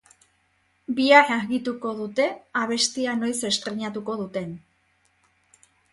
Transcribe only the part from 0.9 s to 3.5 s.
Bihar argituko dute abestia noiz